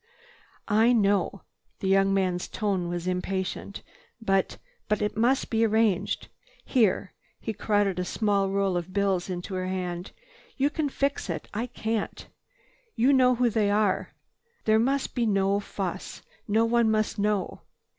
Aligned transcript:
"I 0.67 0.93
know—" 0.93 1.43
The 1.79 1.87
young 1.87 2.11
man's 2.11 2.47
tone 2.47 2.87
was 2.89 3.05
impatient. 3.05 3.83
"But—but 4.19 4.99
it 4.99 5.15
must 5.15 5.51
be 5.51 5.63
arranged. 5.63 6.27
Here!" 6.65 7.13
He 7.39 7.53
crowded 7.53 7.99
a 7.99 8.03
small 8.03 8.49
roll 8.49 8.77
of 8.77 8.93
bills 8.93 9.29
into 9.29 9.53
her 9.53 9.67
hand. 9.67 10.11
"You 10.57 10.71
can 10.71 10.89
fix 10.89 11.29
it. 11.29 11.47
I 11.53 11.67
can't. 11.67 12.25
You 12.95 13.13
know 13.13 13.35
who 13.35 13.51
they 13.51 13.69
are. 13.69 14.15
There 14.65 14.79
must 14.79 15.13
be 15.13 15.27
no 15.27 15.59
fuss. 15.59 16.23
No 16.47 16.65
one 16.65 16.89
must 16.89 17.19
know. 17.19 17.61